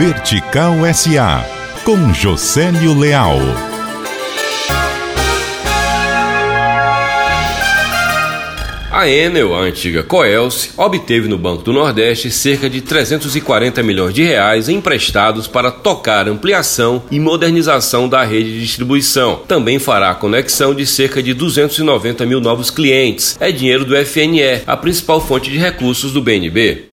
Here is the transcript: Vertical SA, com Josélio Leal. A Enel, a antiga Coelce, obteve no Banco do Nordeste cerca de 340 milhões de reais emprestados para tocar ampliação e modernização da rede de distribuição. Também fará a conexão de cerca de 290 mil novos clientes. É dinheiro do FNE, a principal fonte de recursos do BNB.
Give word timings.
Vertical 0.00 0.76
SA, 0.94 1.44
com 1.84 2.14
Josélio 2.14 2.98
Leal. 2.98 3.36
A 8.90 9.06
Enel, 9.06 9.54
a 9.54 9.60
antiga 9.60 10.02
Coelce, 10.02 10.70
obteve 10.74 11.28
no 11.28 11.36
Banco 11.36 11.62
do 11.62 11.74
Nordeste 11.74 12.30
cerca 12.30 12.70
de 12.70 12.80
340 12.80 13.82
milhões 13.82 14.14
de 14.14 14.22
reais 14.22 14.70
emprestados 14.70 15.46
para 15.46 15.70
tocar 15.70 16.26
ampliação 16.26 17.02
e 17.10 17.20
modernização 17.20 18.08
da 18.08 18.24
rede 18.24 18.54
de 18.54 18.60
distribuição. 18.60 19.42
Também 19.46 19.78
fará 19.78 20.08
a 20.08 20.14
conexão 20.14 20.74
de 20.74 20.86
cerca 20.86 21.22
de 21.22 21.34
290 21.34 22.24
mil 22.24 22.40
novos 22.40 22.70
clientes. 22.70 23.36
É 23.38 23.52
dinheiro 23.52 23.84
do 23.84 23.94
FNE, 24.06 24.62
a 24.66 24.78
principal 24.78 25.20
fonte 25.20 25.50
de 25.50 25.58
recursos 25.58 26.10
do 26.10 26.22
BNB. 26.22 26.88